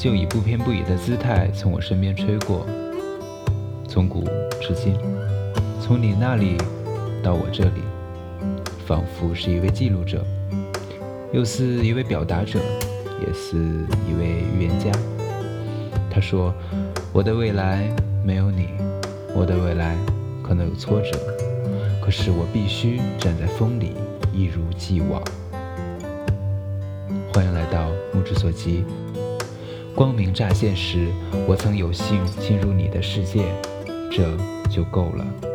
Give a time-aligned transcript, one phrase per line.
[0.00, 2.66] 就以不偏不倚的姿态从我身边吹过，
[3.86, 4.24] 从古
[4.58, 4.94] 至今，
[5.78, 6.56] 从你那里
[7.22, 7.82] 到我这里，
[8.86, 10.24] 仿佛是一位记录者，
[11.34, 12.58] 又似一位表达者，
[13.20, 13.58] 也似
[14.08, 14.90] 一位预言家。
[16.10, 16.54] 他说
[17.12, 17.94] ：“我的未来
[18.24, 18.68] 没有你，
[19.36, 19.94] 我的未来
[20.42, 21.10] 可能有挫折，
[22.02, 23.92] 可是我必须站在风里，
[24.32, 25.22] 一如既往。”
[27.34, 28.82] 欢迎来到目之所及。
[29.94, 31.08] 光明乍现时，
[31.46, 33.44] 我曾有幸进入你的世界，
[34.10, 34.24] 这
[34.68, 35.49] 就够了。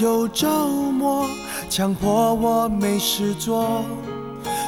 [0.00, 0.48] 有周
[0.90, 1.28] 末，
[1.68, 3.84] 强迫我没事做？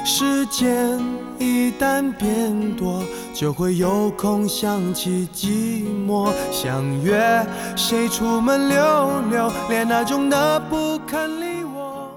[0.05, 1.01] 时间
[1.39, 3.03] 一旦变多，
[3.33, 6.31] 就会有空想起寂寞。
[6.53, 12.13] 想约谁出门溜溜，恋爱中的不肯理我。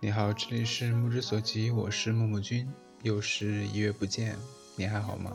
[0.00, 2.68] 你好，这里是目之所及，我是木木君，
[3.02, 4.36] 又是一月不见，
[4.76, 5.32] 你还好吗？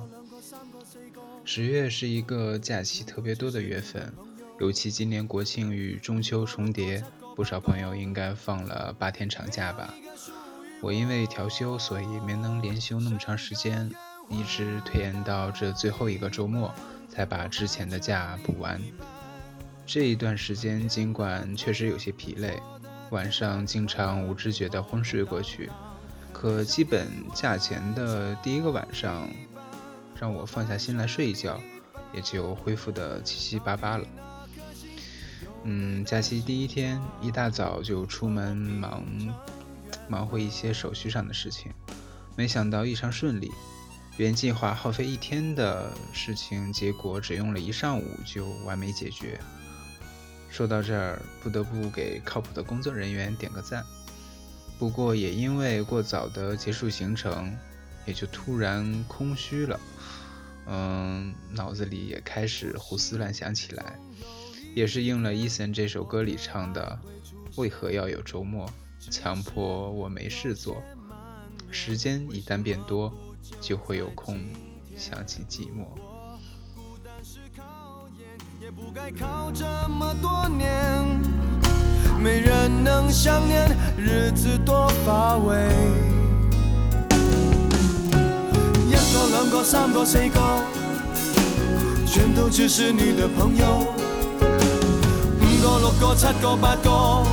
[1.43, 4.13] 十月是一个假期特别多的月份，
[4.61, 7.03] 尤其今年国庆与中秋重叠，
[7.35, 9.91] 不少朋友应该放了八天长假吧。
[10.83, 13.89] 我因为调休，所以没能连休那么长时间，
[14.29, 16.71] 一直推延到这最后一个周末
[17.09, 18.79] 才把之前的假补完。
[19.83, 22.61] 这一段时间尽管确实有些疲累，
[23.09, 25.71] 晚上经常无知觉地昏睡过去，
[26.31, 29.27] 可基本假前的第一个晚上。
[30.19, 31.59] 让我放下心来睡一觉，
[32.13, 34.05] 也就恢复的七七八八了。
[35.63, 39.03] 嗯，假期第一天一大早就出门忙
[40.07, 41.71] 忙活一些手续上的事情，
[42.35, 43.51] 没想到异常顺利。
[44.17, 49.39] 原计划耗费一天的事情，结果只用了一上午就完美解决。
[50.49, 53.83] 说到这儿，不得不给靠谱的工作人员点个赞。
[54.77, 57.55] 不过也因为过早的结束行程。
[58.03, 59.79] 也就突然空虚了，
[60.65, 63.95] 嗯，脑子里也开始胡思乱想起来，
[64.73, 66.99] 也是应了 Eason 这首歌里唱的
[67.57, 70.81] ：“为何要有周末，强迫我没事做？
[71.69, 73.13] 时间一旦变多，
[73.59, 74.39] 就会有空
[74.95, 75.85] 想起寂寞。”
[78.73, 80.69] 不该靠这么多年
[82.17, 85.57] 没人能想念，日子多乏味。
[88.87, 90.63] 一个两个、三个、四个，
[92.05, 94.00] 全都只是你的朋友。
[95.61, 97.23] 个、六个、七个、八个，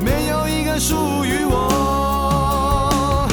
[0.00, 3.28] 没有一个属于我。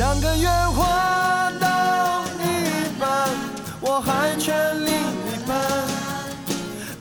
[0.00, 3.28] 像个圆滑到一半，
[3.82, 5.54] 我还缺另一半。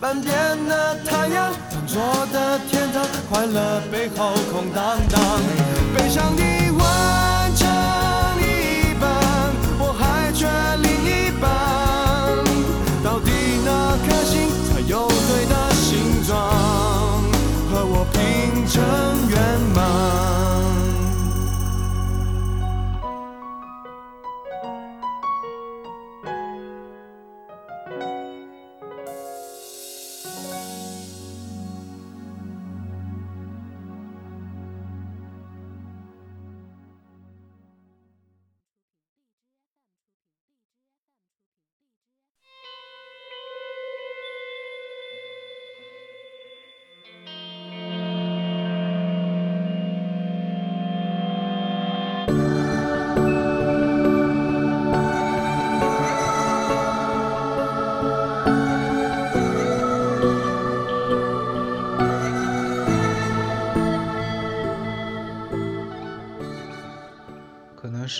[0.02, 0.34] 半边
[0.68, 5.22] 的太阳，半桌的天堂，快乐背后空荡荡，
[5.96, 6.44] 悲伤的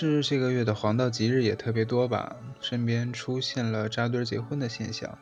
[0.00, 5.18] 是这个月的黄道吉日也特别多吧，身边出现了扎堆结婚的现象，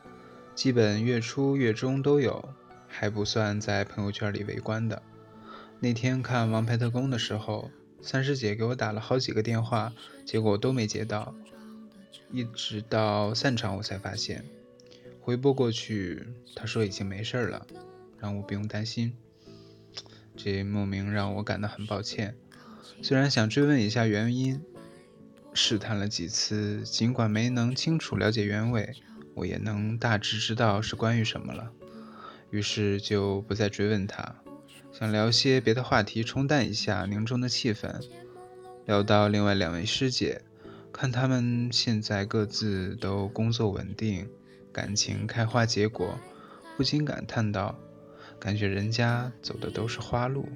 [0.55, 2.49] 基本月初月中都有，
[2.87, 5.03] 还不算在朋友圈里围观的。
[5.81, 9.93] 那天看《王牌特工》的时候，三师姐给我打了好几个电话，
[10.25, 11.35] 结果都没接到，
[12.31, 14.45] 一直到散场我才发现，
[15.21, 17.67] 回拨过去，她说已经没事了，
[18.21, 19.13] 让我不用担心。
[20.37, 22.37] 这莫名让我感到很抱歉。
[23.03, 24.61] 虽然想追问一下原因，
[25.55, 28.95] 试探了几次，尽管没能清楚了解原委，
[29.35, 31.71] 我也能大致知道是关于什么了。
[32.51, 34.37] 于是就不再追问他，
[34.93, 38.01] 想聊些别的话题，冲淡一下凝重的气氛。
[38.87, 40.41] 聊到另外两位师姐，
[40.93, 44.29] 看他们现在各自都工作稳定，
[44.73, 46.19] 感情开花结果，
[46.77, 47.79] 不禁感叹道
[48.41, 50.49] ：“感觉人家走的都是花路，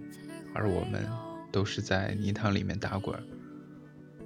[0.55, 1.06] 而我们……”
[1.52, 3.22] 都是在泥塘里面打滚。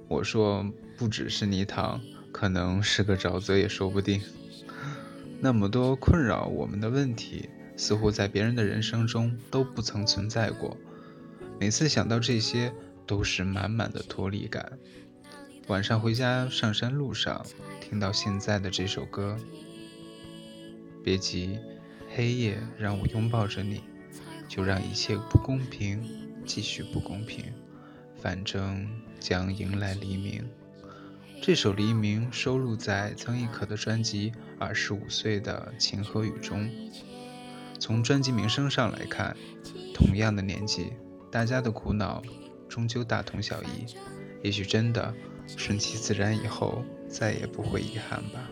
[0.07, 0.65] 我说
[0.97, 2.01] 不只是泥塘，
[2.31, 4.21] 可能是个沼泽也说不定。
[5.41, 10.75] 那么多困扰我们的问题，似乎在别人的人生中都不曾存在过。
[11.59, 12.73] 每次想到这些，
[13.05, 14.79] 都是满满的脱离感。
[15.67, 17.45] 晚上回家上山路上，
[17.81, 19.37] 听到现在的这首歌。
[21.03, 21.59] 别急，
[22.15, 23.81] 黑夜让我拥抱着你，
[24.47, 26.01] 就让一切不公平。
[26.47, 27.53] 继续不公平，
[28.19, 28.87] 反正
[29.19, 30.49] 将迎来黎明。
[31.39, 36.67] 这首《黎明》收录在曾轶可的专辑《二十五岁的情和雨》中。
[37.77, 39.35] 从专辑名声上来看，
[39.93, 40.93] 同样的年纪，
[41.29, 42.23] 大家的苦恼
[42.67, 43.85] 终究大同小异。
[44.41, 45.13] 也许真的
[45.57, 48.49] 顺其自然，以后再也不会遗憾吧。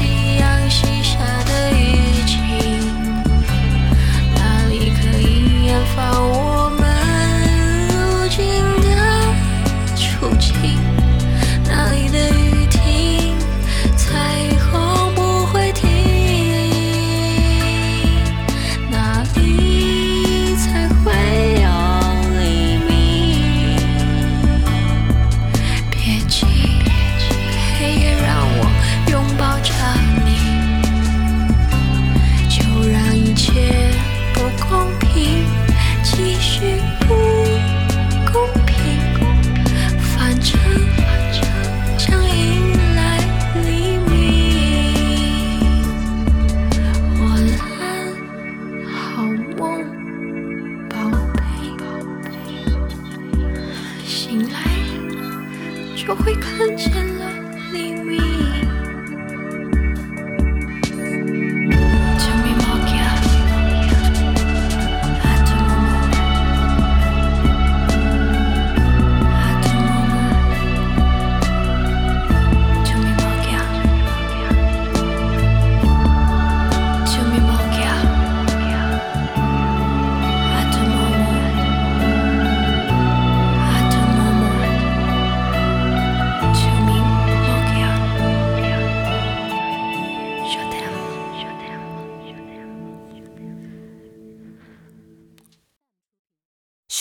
[0.00, 1.39] 夕阳西下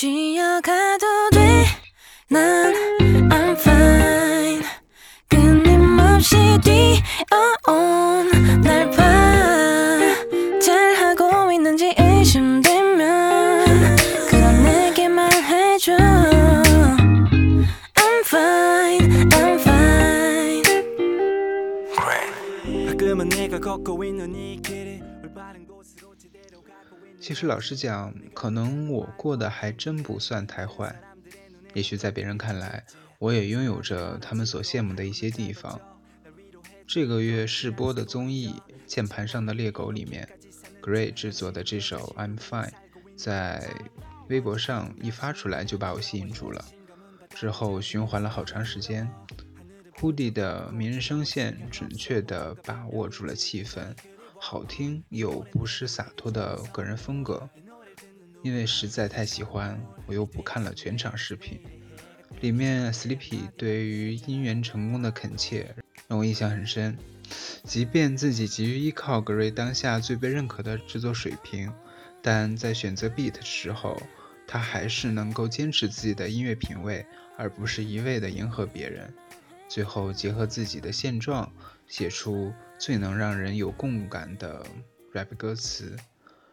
[0.09, 2.73] 쉬어가도 돼난
[3.29, 4.63] I'm fine.
[5.29, 7.98] 끊임없이 뛰어온
[27.39, 30.93] 实老实讲，可能我过得还真不算太坏。
[31.73, 32.83] 也许在别人看来，
[33.17, 35.79] 我也拥有着他们所羡慕的一些地方。
[36.85, 38.53] 这个月试播的综艺
[38.85, 40.27] 《键盘上的猎狗》里面
[40.81, 42.67] ，Gray 制作的这首《I'm Fine》
[43.15, 43.69] 在
[44.27, 46.65] 微博上一发出来就把我吸引住了，
[47.29, 49.09] 之后循环了好长时间。
[49.97, 53.95] Hoodie 的迷人声线准确地把握住了气氛，
[54.39, 57.49] 好听又不失洒脱的个人风格。
[58.41, 61.59] 因为实在太喜欢，我又补看了全场视频，
[62.39, 65.75] 里面 Sleepy 对于姻缘成功的恳切。
[66.07, 66.97] 让我印象很深，
[67.63, 71.71] 即便自己急于依靠格瑞当下最被认可的制作水平，
[72.21, 74.01] 但在选择 beat 的时候，
[74.47, 77.05] 他还是能够坚持自己的音乐品味，
[77.37, 79.13] 而不是一味的迎合别人。
[79.67, 81.51] 最后结合自己的现状，
[81.87, 84.65] 写出最能让人有共感的
[85.13, 85.95] rap 歌词。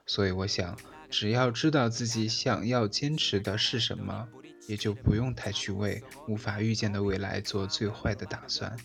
[0.04, 0.76] 所以我想，
[1.08, 4.28] 只要知道自己想要坚持的是什么，
[4.68, 8.76] 也就不用太去为无法预见的未来做最坏的打算。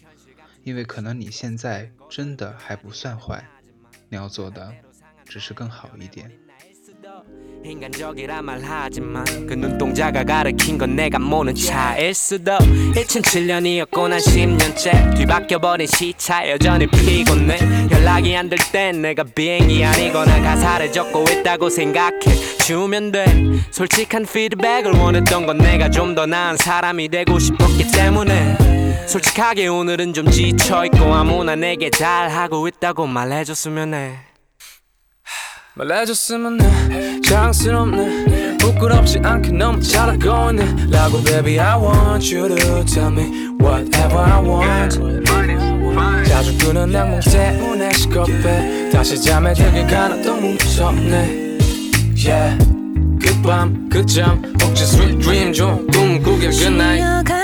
[0.64, 3.44] 因为可能你现在真的还不算坏，
[4.10, 4.74] 你要做的
[5.26, 6.32] 只是更好一点。
[7.64, 12.58] 인간적이라 말하지만 그 눈동자가 가리킨 건 내가 모는 차일 수도.
[12.58, 16.50] 2007년이었고 난 10년째 뒤바뀌어버린 시차.
[16.50, 17.60] 여전히 피곤해.
[17.92, 22.20] 연락이 안 될 땐 내가 비행이 아니거나 가사를 적고 있다고 생각해.
[22.66, 23.26] 주면 돼.
[23.70, 29.06] 솔직한 피드백을 원했던 건 내가 좀 더 나은 사람이 되고 싶었기 때문에.
[29.08, 34.31] 솔직하게 오늘은 좀 지쳐있고 아무나 내게 잘하고 있다고 말해줬으면 해
[35.75, 43.13] 말해줬으면 해 자랑스럽네 부끄럽지 않게 너무 잘하고 있네 라고 baby I want you to tell
[43.13, 44.99] me whatever I want
[46.29, 51.59] 자주 끄는 악몽 때문에 시겁해 다시 잠에 들길 가나도 무섭네
[52.17, 52.59] Yeah
[53.21, 57.40] 그밤 그잠 혹시 sweet dream 좀꿈 꾸길 good night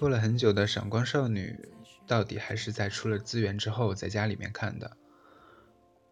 [0.00, 1.68] 拖了很久的闪光少女”，
[2.08, 4.96] 到底还是在出了资源之后在家里面看的。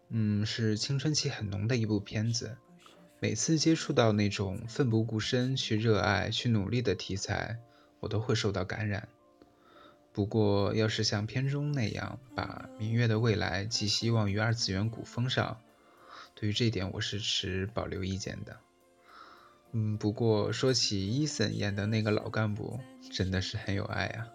[0.09, 2.55] 嗯，是青春期很浓的一部片子。
[3.19, 7.57] 每次接触到那种奋不顾身去热爱、去努力的题材，
[7.99, 9.09] 我都会受到感染。
[10.13, 15.59] 不过，要是像片中那样把明月的未来寄希望于二次元古风上，
[16.35, 18.59] 对于这点我是持保留意见的。
[19.71, 22.79] 嗯，不过说起伊森演的那个老干部，
[23.11, 24.27] 真的是很有爱啊。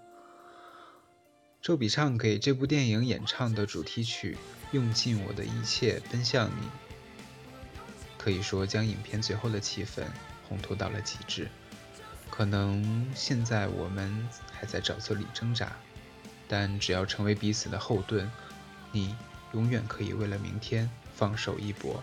[1.60, 4.36] 周笔畅给这部电影演唱的主题曲
[4.74, 6.66] 《用尽我的一切奔向你》，
[8.16, 10.04] 可以说将影片最后的气氛
[10.48, 11.48] 烘托到了极致。
[12.30, 15.72] 可能现在我们还在沼泽里挣扎，
[16.46, 18.30] 但只要成为彼此的后盾，
[18.92, 19.16] 你
[19.52, 22.02] 永远可以为了明天放手一搏。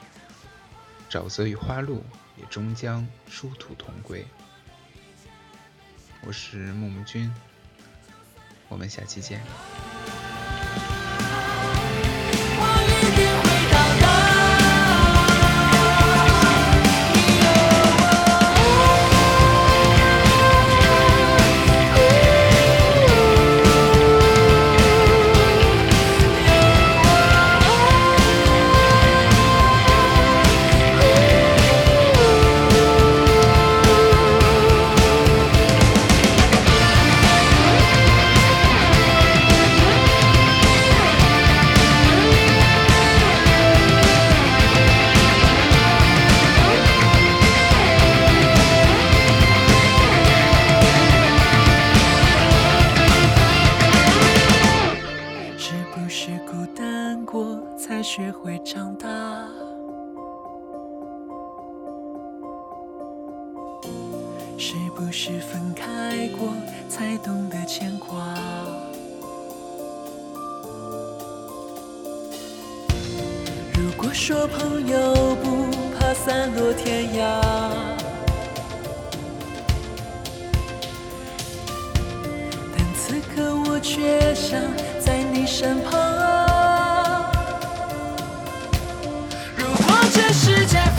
[1.09, 2.03] 沼泽与花路
[2.37, 4.25] 也终将殊途同归。
[6.25, 7.33] 我是木木君，
[8.69, 9.41] 我们下期见。
[58.13, 59.07] 学会长大，
[64.57, 66.49] 是不是分开过
[66.89, 68.35] 才懂得牵挂？
[73.75, 77.41] 如果说朋友不怕散落天涯，
[82.75, 84.59] 但此刻我却想
[84.99, 86.10] 在你身旁。
[90.21, 90.90] 的世界。